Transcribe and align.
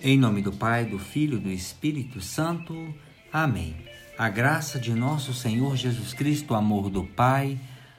Em 0.00 0.16
nome 0.16 0.42
do 0.42 0.52
Pai, 0.52 0.84
do 0.84 0.96
Filho 0.96 1.38
e 1.38 1.40
do 1.40 1.50
Espírito 1.50 2.20
Santo. 2.20 2.94
Amém. 3.32 3.74
A 4.16 4.28
graça 4.28 4.78
de 4.78 4.94
nosso 4.94 5.34
Senhor 5.34 5.76
Jesus 5.76 6.14
Cristo, 6.14 6.54
o 6.54 6.56
amor 6.56 6.88
do 6.88 7.02
Pai, 7.02 7.58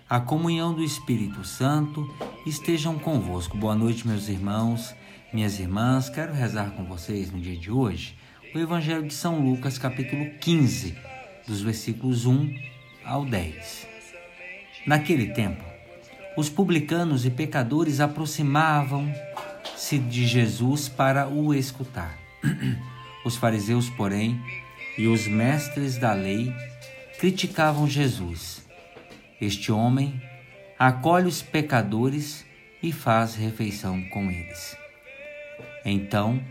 a 0.09 0.17
comunhão 0.17 0.73
do 0.73 0.81
Espírito 0.81 1.43
Santo 1.43 2.09
estejam 2.45 2.97
convosco. 2.97 3.57
Boa 3.57 3.75
noite, 3.75 4.07
meus 4.07 4.29
irmãos, 4.29 4.95
minhas 5.33 5.59
irmãs. 5.59 6.09
Quero 6.09 6.33
rezar 6.33 6.71
com 6.71 6.85
vocês 6.85 7.33
no 7.33 7.39
dia 7.41 7.57
de 7.57 7.69
hoje 7.69 8.15
o 8.55 8.57
Evangelho 8.57 9.05
de 9.05 9.13
São 9.13 9.41
Lucas, 9.41 9.77
capítulo 9.77 10.25
15, 10.39 10.95
dos 11.45 11.61
versículos 11.61 12.25
1 12.25 12.55
ao 13.03 13.25
10. 13.25 13.87
Naquele 14.87 15.33
tempo, 15.33 15.65
os 16.37 16.49
publicanos 16.49 17.25
e 17.25 17.29
pecadores 17.29 17.99
aproximavam 17.99 19.13
de 19.87 20.27
Jesus 20.27 20.89
para 20.89 21.27
o 21.29 21.53
escutar. 21.53 22.17
Os 23.25 23.37
fariseus, 23.37 23.89
porém, 23.89 24.39
e 24.97 25.07
os 25.07 25.27
mestres 25.27 25.97
da 25.97 26.13
lei 26.13 26.53
criticavam 27.17 27.87
Jesus. 27.87 28.61
Este 29.39 29.71
homem 29.71 30.21
acolhe 30.77 31.27
os 31.27 31.41
pecadores 31.41 32.45
e 32.83 32.91
faz 32.91 33.35
refeição 33.35 34.01
com 34.09 34.29
eles. 34.29 34.75
Então, 35.85 36.41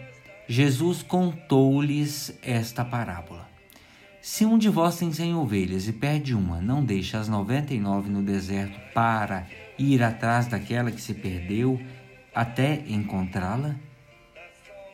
Jesus 0.48 1.02
contou-lhes 1.02 2.38
esta 2.42 2.84
parábola. 2.84 3.48
Se 4.20 4.44
um 4.44 4.58
de 4.58 4.68
vós 4.68 4.96
tem 4.98 5.12
cem 5.12 5.34
ovelhas 5.34 5.86
e 5.86 5.92
perde 5.92 6.34
uma, 6.34 6.60
não 6.60 6.84
deixa 6.84 7.18
as 7.18 7.28
noventa 7.28 7.72
e 7.72 7.80
nove 7.80 8.10
no 8.10 8.22
deserto 8.22 8.78
para 8.92 9.46
ir 9.78 10.02
atrás 10.02 10.46
daquela 10.46 10.90
que 10.90 11.00
se 11.00 11.14
perdeu 11.14 11.80
até 12.38 12.84
encontrá-la? 12.86 13.74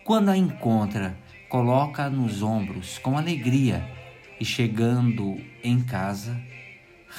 Quando 0.02 0.30
a 0.30 0.36
encontra, 0.36 1.14
coloca 1.46 2.08
nos 2.08 2.42
ombros 2.42 2.96
com 2.96 3.18
alegria 3.18 3.86
e, 4.40 4.46
chegando 4.46 5.38
em 5.62 5.78
casa, 5.82 6.40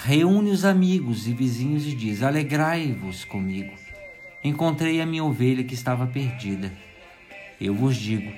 reúne 0.04 0.50
os 0.50 0.66
amigos 0.66 1.28
e 1.28 1.32
vizinhos 1.32 1.86
e 1.86 1.96
diz: 1.96 2.24
Alegrai-vos 2.24 3.24
comigo. 3.24 3.72
Encontrei 4.44 5.00
a 5.00 5.06
minha 5.06 5.24
ovelha 5.24 5.64
que 5.64 5.76
estava 5.76 6.08
perdida. 6.08 6.74
Eu 7.62 7.76
vos 7.76 7.96
digo: 7.96 8.34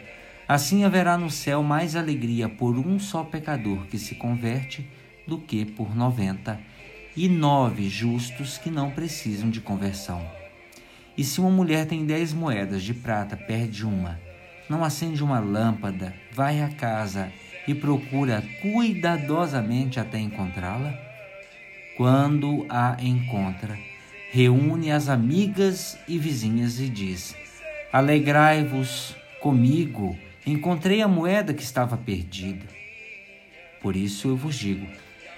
assim 0.45 0.83
haverá 0.83 1.17
no 1.17 1.29
céu 1.29 1.63
mais 1.63 1.95
alegria 1.95 2.49
por 2.49 2.77
um 2.77 2.99
só 2.99 3.23
pecador 3.23 3.85
que 3.85 3.97
se 3.97 4.15
converte 4.15 4.85
do 5.25 5.37
que 5.37 5.63
por 5.63 5.95
noventa 5.95 6.59
e 7.15 7.29
nove 7.29 7.87
justos 7.87 8.57
que 8.57 8.69
não 8.69 8.91
precisam 8.91 9.49
de 9.49 9.61
conversão. 9.61 10.46
E 11.17 11.23
se 11.23 11.41
uma 11.41 11.49
mulher 11.49 11.87
tem 11.87 12.05
dez 12.05 12.31
moedas 12.31 12.83
de 12.83 12.93
prata, 12.93 13.35
perde 13.35 13.83
uma, 13.83 14.19
não 14.69 14.83
acende 14.83 15.23
uma 15.23 15.39
lâmpada, 15.39 16.13
vai 16.31 16.61
à 16.61 16.69
casa 16.69 17.31
e 17.67 17.73
procura 17.73 18.43
cuidadosamente 18.61 19.99
até 19.99 20.19
encontrá-la? 20.19 20.93
Quando 21.97 22.67
a 22.69 22.95
encontra, 22.99 23.75
reúne 24.29 24.91
as 24.91 25.09
amigas 25.09 25.97
e 26.07 26.19
vizinhas 26.19 26.79
e 26.79 26.87
diz: 26.87 27.35
Alegrai-vos 27.91 29.15
comigo, 29.41 30.15
encontrei 30.45 31.01
a 31.01 31.07
moeda 31.07 31.51
que 31.51 31.63
estava 31.63 31.97
perdida. 31.97 32.67
Por 33.81 33.95
isso 33.95 34.27
eu 34.27 34.37
vos 34.37 34.55
digo: 34.55 34.85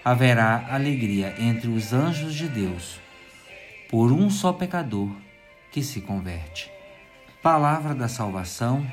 haverá 0.03 0.67
alegria 0.69 1.33
entre 1.39 1.69
os 1.69 1.93
anjos 1.93 2.35
de 2.35 2.49
Deus 2.49 2.99
por 3.89 4.11
um 4.11 4.29
só 4.29 4.51
pecador 4.51 5.09
que 5.71 5.83
se 5.83 6.01
converte. 6.01 6.71
Palavra 7.41 7.95
da 7.95 8.07
salvação, 8.07 8.85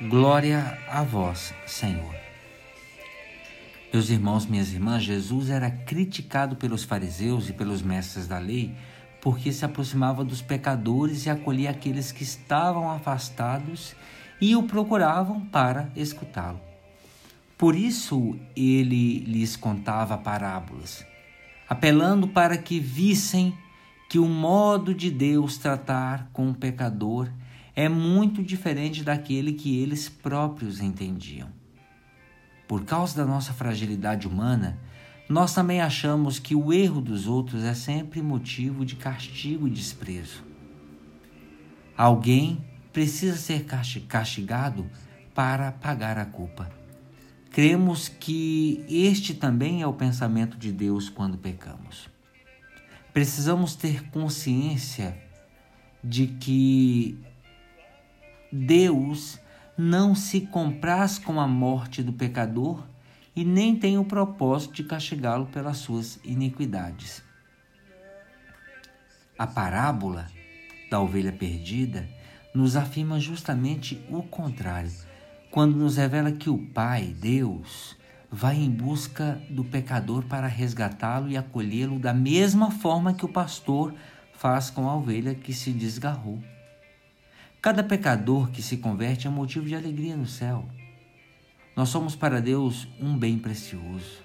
glória 0.00 0.78
a 0.88 1.02
vós, 1.02 1.54
Senhor. 1.66 2.14
Meus 3.92 4.10
irmãos, 4.10 4.46
minhas 4.46 4.72
irmãs, 4.72 5.02
Jesus 5.02 5.50
era 5.50 5.70
criticado 5.70 6.56
pelos 6.56 6.84
fariseus 6.84 7.48
e 7.48 7.52
pelos 7.52 7.82
mestres 7.82 8.26
da 8.26 8.38
lei 8.38 8.74
porque 9.26 9.52
se 9.52 9.64
aproximava 9.64 10.24
dos 10.24 10.40
pecadores 10.40 11.26
e 11.26 11.30
acolhia 11.30 11.70
aqueles 11.70 12.12
que 12.12 12.22
estavam 12.22 12.88
afastados 12.88 13.96
e 14.40 14.54
o 14.54 14.62
procuravam 14.62 15.40
para 15.40 15.90
escutá-lo. 15.96 16.60
Por 17.58 17.74
isso 17.74 18.38
ele 18.54 19.18
lhes 19.20 19.56
contava 19.56 20.16
parábolas, 20.16 21.04
apelando 21.68 22.28
para 22.28 22.56
que 22.56 22.78
vissem 22.78 23.52
que 24.16 24.20
o 24.20 24.26
modo 24.26 24.94
de 24.94 25.10
Deus 25.10 25.58
tratar 25.58 26.30
com 26.32 26.48
o 26.48 26.54
pecador 26.54 27.28
é 27.74 27.86
muito 27.86 28.42
diferente 28.42 29.04
daquele 29.04 29.52
que 29.52 29.78
eles 29.78 30.08
próprios 30.08 30.80
entendiam. 30.80 31.50
Por 32.66 32.86
causa 32.86 33.14
da 33.14 33.26
nossa 33.26 33.52
fragilidade 33.52 34.26
humana, 34.26 34.78
nós 35.28 35.52
também 35.52 35.82
achamos 35.82 36.38
que 36.38 36.54
o 36.54 36.72
erro 36.72 37.02
dos 37.02 37.26
outros 37.26 37.62
é 37.62 37.74
sempre 37.74 38.22
motivo 38.22 38.86
de 38.86 38.96
castigo 38.96 39.68
e 39.68 39.70
desprezo. 39.70 40.42
Alguém 41.94 42.64
precisa 42.94 43.36
ser 43.36 43.66
castigado 44.08 44.90
para 45.34 45.72
pagar 45.72 46.16
a 46.16 46.24
culpa. 46.24 46.70
Cremos 47.50 48.08
que 48.08 48.82
este 48.88 49.34
também 49.34 49.82
é 49.82 49.86
o 49.86 49.92
pensamento 49.92 50.56
de 50.56 50.72
Deus 50.72 51.10
quando 51.10 51.36
pecamos. 51.36 52.15
Precisamos 53.16 53.74
ter 53.74 54.10
consciência 54.10 55.16
de 56.04 56.26
que 56.26 57.18
Deus 58.52 59.40
não 59.74 60.14
se 60.14 60.42
compraz 60.42 61.18
com 61.18 61.40
a 61.40 61.48
morte 61.48 62.02
do 62.02 62.12
pecador 62.12 62.86
e 63.34 63.42
nem 63.42 63.74
tem 63.74 63.96
o 63.96 64.04
propósito 64.04 64.74
de 64.74 64.84
castigá-lo 64.84 65.46
pelas 65.46 65.78
suas 65.78 66.20
iniquidades. 66.24 67.22
A 69.38 69.46
parábola 69.46 70.26
da 70.90 71.00
ovelha 71.00 71.32
perdida 71.32 72.06
nos 72.54 72.76
afirma 72.76 73.18
justamente 73.18 73.98
o 74.10 74.22
contrário, 74.24 74.92
quando 75.50 75.74
nos 75.74 75.96
revela 75.96 76.32
que 76.32 76.50
o 76.50 76.58
Pai, 76.58 77.16
Deus, 77.18 77.96
vai 78.36 78.56
em 78.56 78.70
busca 78.70 79.40
do 79.48 79.64
pecador 79.64 80.22
para 80.24 80.46
resgatá-lo 80.46 81.30
e 81.30 81.38
acolhê-lo 81.38 81.98
da 81.98 82.12
mesma 82.12 82.70
forma 82.70 83.14
que 83.14 83.24
o 83.24 83.30
pastor 83.30 83.94
faz 84.34 84.68
com 84.68 84.86
a 84.86 84.94
ovelha 84.94 85.34
que 85.34 85.54
se 85.54 85.72
desgarrou. 85.72 86.38
Cada 87.62 87.82
pecador 87.82 88.50
que 88.50 88.60
se 88.60 88.76
converte 88.76 89.26
é 89.26 89.30
motivo 89.30 89.64
de 89.64 89.74
alegria 89.74 90.14
no 90.18 90.26
céu. 90.26 90.68
Nós 91.74 91.88
somos 91.88 92.14
para 92.14 92.38
Deus 92.38 92.86
um 93.00 93.16
bem 93.16 93.38
precioso, 93.38 94.22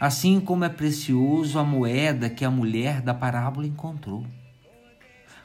assim 0.00 0.40
como 0.40 0.64
é 0.64 0.70
precioso 0.70 1.58
a 1.58 1.62
moeda 1.62 2.30
que 2.30 2.46
a 2.46 2.50
mulher 2.50 3.02
da 3.02 3.12
parábola 3.12 3.66
encontrou. 3.66 4.26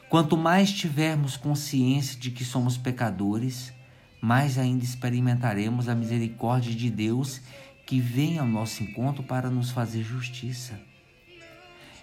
Quanto 0.08 0.34
mais 0.34 0.72
tivermos 0.72 1.36
consciência 1.36 2.18
de 2.18 2.30
que 2.30 2.42
somos 2.42 2.78
pecadores, 2.78 3.70
mais 4.18 4.56
ainda 4.56 4.82
experimentaremos 4.82 5.90
a 5.90 5.94
misericórdia 5.94 6.74
de 6.74 6.88
Deus 6.90 7.42
que 7.88 8.00
vem 8.00 8.38
ao 8.38 8.46
nosso 8.46 8.82
encontro 8.82 9.22
para 9.22 9.48
nos 9.48 9.70
fazer 9.70 10.02
justiça. 10.02 10.78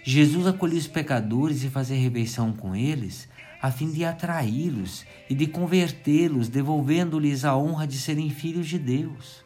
Jesus 0.04 0.48
acolheu 0.48 0.80
os 0.80 0.88
pecadores 0.88 1.64
e 1.64 1.70
fazer 1.70 1.98
refeição 1.98 2.52
com 2.52 2.76
eles, 2.76 3.30
a 3.62 3.70
fim 3.70 3.92
de 3.92 4.04
atraí-los 4.04 5.06
e 5.30 5.36
de 5.36 5.46
convertê-los, 5.46 6.50
devolvendo-lhes 6.50 7.46
a 7.46 7.56
honra 7.56 7.86
de 7.86 8.00
serem 8.00 8.32
filhos 8.32 8.68
de 8.68 8.80
Deus. 8.80 9.46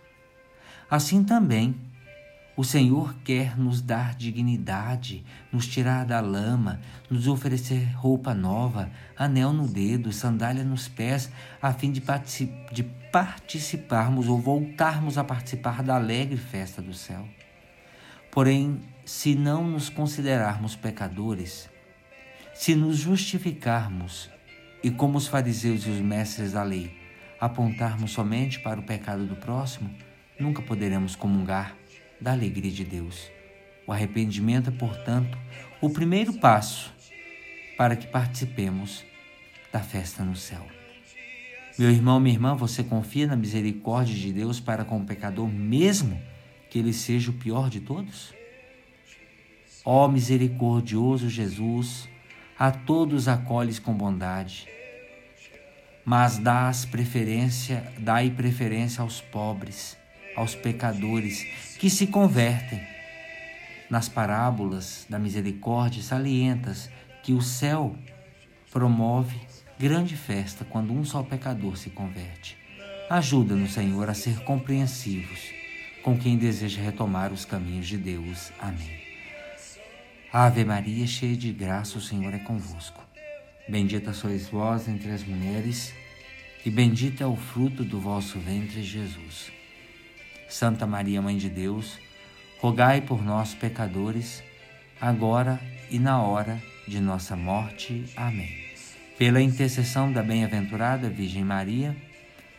Assim 0.89 1.25
também, 1.25 1.75
o 2.59 2.64
Senhor 2.66 3.16
quer 3.24 3.57
nos 3.57 3.81
dar 3.81 4.13
dignidade, 4.16 5.24
nos 5.50 5.66
tirar 5.66 6.06
da 6.06 6.19
lama, 6.19 6.81
nos 7.10 7.25
oferecer 7.25 7.89
roupa 7.95 8.33
nova, 8.33 8.92
anel 9.18 9.54
no 9.54 9.66
dedo, 9.66 10.12
sandália 10.12 10.62
nos 10.66 10.86
pés, 10.86 11.31
a 11.62 11.72
fim 11.72 11.89
de, 11.89 12.04
de 12.74 12.83
participarmos 13.13 14.28
ou 14.28 14.38
voltarmos 14.42 15.18
a 15.18 15.24
participar 15.24 15.81
da 15.81 15.95
alegre 15.95 16.36
festa 16.36 16.81
do 16.81 16.94
céu. 16.94 17.25
Porém, 18.30 18.81
se 19.06 19.36
não 19.36 19.66
nos 19.66 19.88
considerarmos 19.88 20.75
pecadores, 20.75 21.69
se 22.54 22.75
nos 22.75 22.98
justificarmos 22.98 24.30
e, 24.83 24.92
como 24.92 25.18
os 25.18 25.28
fariseus 25.28 25.88
e 25.88 25.92
os 25.92 26.01
mestres 26.01 26.51
da 26.51 26.63
lei, 26.63 26.94
apontarmos 27.39 28.12
somente 28.12 28.60
para 28.60 28.81
o 28.81 28.83
pecado 28.83 29.25
do 29.25 29.38
próximo, 29.38 29.89
nunca 30.38 30.62
poderemos 30.62 31.16
comungar 31.16 31.79
da 32.19 32.31
alegria 32.31 32.71
de 32.71 32.83
Deus. 32.83 33.30
O 33.88 33.92
arrependimento 33.92 34.69
é, 34.69 34.71
portanto, 34.71 35.38
o 35.81 35.89
primeiro 35.89 36.33
passo 36.33 36.94
para 37.77 37.95
que 37.95 38.07
participemos 38.07 39.06
da 39.71 39.80
festa 39.80 40.24
no 40.24 40.36
céu. 40.36 40.66
Meu 41.77 41.89
irmão, 41.89 42.19
minha 42.19 42.36
irmã, 42.36 42.56
você 42.56 42.83
confia 42.83 43.25
na 43.25 43.38
misericórdia 43.38 44.13
de 44.13 44.33
Deus 44.33 44.60
para 44.60 44.83
com 44.83 44.98
o 44.98 45.06
pecador, 45.06 45.48
mesmo 45.48 46.21
que 46.69 46.77
ele 46.77 46.92
seja 46.92 47.31
o 47.31 47.33
pior 47.33 47.69
de 47.69 47.80
todos? 47.80 48.33
Ó 49.86 50.07
misericordioso 50.07 51.30
Jesus, 51.30 52.10
a 52.57 52.69
todos 52.69 53.30
acolhes 53.30 53.80
com 53.80 53.94
bondade. 53.94 54.68
mas 56.06 56.39
dás 56.39 56.86
preferência, 56.86 57.94
dai 58.00 58.31
preferência 58.31 59.01
aos 59.01 59.21
pobres, 59.21 59.95
aos 60.39 60.56
pecadores 60.56 61.44
que 61.77 61.89
se 61.89 62.07
convertem. 62.07 62.81
Nas 63.89 64.07
parábolas 64.07 65.06
da 65.09 65.19
misericórdia 65.19 66.01
salientas 66.01 66.89
que 67.24 67.33
o 67.33 67.41
céu 67.41 67.95
promove 68.71 69.39
grande 69.77 70.15
festa 70.15 70.63
quando 70.63 70.94
um 70.94 71.03
só 71.03 71.24
pecador 71.24 71.77
se 71.77 71.89
converte. 71.89 72.57
Ajuda-nos, 73.09 73.74
Senhor, 73.74 74.09
a 74.09 74.13
ser 74.13 74.39
compreensivos 74.44 75.39
com 76.03 76.18
quem 76.18 76.38
deseja 76.38 76.81
retomar 76.81 77.33
os 77.33 77.44
caminhos 77.44 77.88
de 77.88 77.97
Deus. 77.97 78.51
Amém. 78.59 79.00
Ave 80.31 80.63
Maria, 80.63 81.06
cheia 81.07 81.35
de 81.35 81.51
graça, 81.51 81.97
o 81.97 82.01
Senhor 82.01 82.33
é 82.33 82.39
convosco. 82.39 83.03
Bendita 83.68 84.13
sois 84.13 84.47
vós 84.47 84.88
entre 84.88 85.12
as 85.12 85.24
mulheres, 85.24 85.94
e 86.65 86.69
bendito 86.69 87.21
é 87.24 87.25
o 87.25 87.35
fruto 87.35 87.83
do 87.83 88.00
vosso 88.00 88.39
ventre, 88.39 88.83
Jesus. 88.83 89.58
Santa 90.50 90.86
Maria, 90.88 91.22
Mãe 91.22 91.38
de 91.38 91.50
Deus, 91.50 92.00
rogai 92.60 93.01
por 93.01 93.24
nós, 93.24 93.54
pecadores, 93.54 94.44
agora 95.00 95.60
e 95.90 96.00
na 96.00 96.22
hora 96.22 96.62
de 96.88 97.00
nossa 97.00 97.36
morte. 97.36 98.06
Amém. 98.18 98.50
Pela 99.18 99.42
intercessão 99.42 100.12
da 100.12 100.24
bem-aventurada 100.24 101.10
Virgem 101.10 101.44
Maria, 101.44 101.96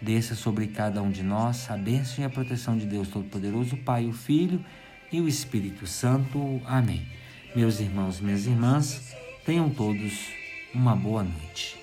desça 0.00 0.34
sobre 0.34 0.68
cada 0.68 1.02
um 1.02 1.10
de 1.10 1.22
nós 1.22 1.70
a 1.70 1.76
bênção 1.76 2.22
e 2.22 2.26
a 2.26 2.30
proteção 2.30 2.78
de 2.78 2.86
Deus 2.86 3.08
Todo-Poderoso, 3.08 3.76
Pai, 3.78 4.06
o 4.06 4.12
Filho 4.12 4.64
e 5.10 5.20
o 5.20 5.26
Espírito 5.26 5.86
Santo. 5.86 6.62
Amém. 6.64 7.06
Meus 7.56 7.80
irmãos, 7.80 8.20
minhas 8.20 8.46
irmãs, 8.46 9.14
tenham 9.44 9.68
todos 9.68 10.28
uma 10.72 10.94
boa 10.94 11.24
noite. 11.24 11.79